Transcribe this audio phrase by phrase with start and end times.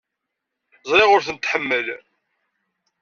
[0.89, 1.87] Ẓriɣ ur tent-tḥemmel.